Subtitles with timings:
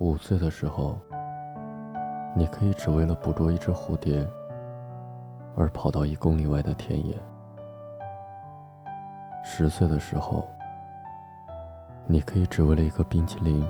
[0.00, 0.96] 五岁的时候，
[2.36, 4.24] 你可以只为了捕捉一只蝴蝶
[5.56, 7.18] 而跑到一公里外的田野。
[9.44, 10.46] 十岁的时候，
[12.06, 13.66] 你可以只为了一个冰淇淋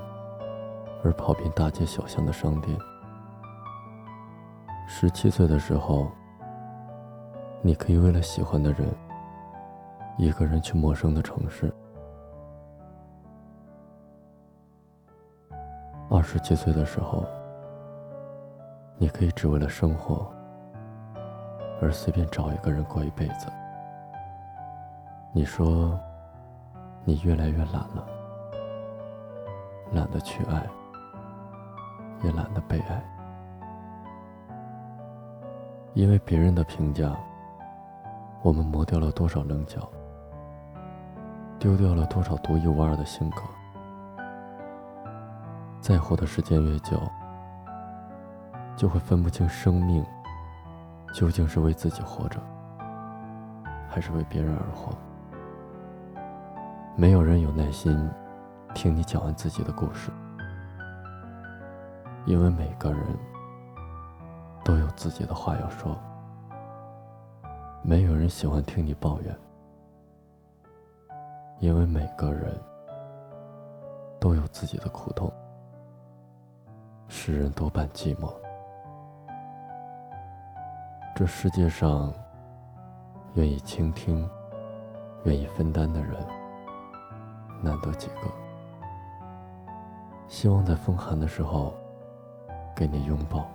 [1.03, 2.77] 而跑遍大街小巷的商店。
[4.87, 6.11] 十七岁的时候，
[7.63, 8.87] 你可以为了喜欢的人，
[10.19, 11.73] 一个人去陌生的城市。
[16.11, 17.23] 二十几岁的时候，
[18.97, 20.27] 你可以只为了生活
[21.83, 23.47] 而随便找一个人过一辈子。
[25.33, 26.01] 你说，
[27.05, 28.07] 你越来越懒了，
[29.93, 30.67] 懒得去爱，
[32.23, 33.05] 也懒得被爱，
[35.93, 37.15] 因为别人的评价，
[38.41, 39.87] 我们磨掉了多少棱角，
[41.59, 43.43] 丢掉了多少独一无二的性格。
[45.89, 47.01] 在乎的时间越久，
[48.77, 50.05] 就会分不清生命
[51.15, 52.39] 究竟是为自己活着，
[53.89, 54.93] 还是为别人而活。
[56.95, 58.07] 没有人有耐心
[58.75, 60.11] 听你讲完自己的故事，
[62.27, 63.03] 因为每个人
[64.63, 65.97] 都有自己的话要说。
[67.81, 69.35] 没有人喜欢听你抱怨，
[71.61, 72.55] 因为每个人
[74.21, 75.33] 都有自己的苦痛。
[77.11, 78.31] 世人多半寂寞。
[81.17, 82.13] 这世界上，
[83.35, 84.29] 愿意倾听、
[85.25, 86.15] 愿意分担的人，
[87.63, 88.31] 难得几个。
[90.29, 91.73] 希望在风寒的时候
[92.77, 93.49] 给你拥抱，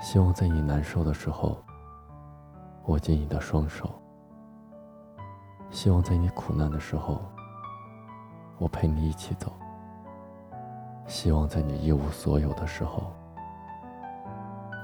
[0.00, 1.58] 希望在你难受的时候
[2.86, 3.90] 握紧你的双手，
[5.70, 7.20] 希望在你苦难的时候
[8.58, 9.52] 我陪你一起走。
[11.06, 13.12] 希望在你一无所有的时候，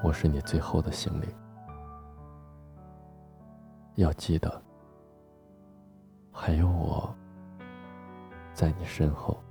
[0.02, 1.26] 我是你最后的行李。
[3.96, 4.62] 要记得，
[6.32, 7.12] 还有我
[8.54, 9.42] 在你身后。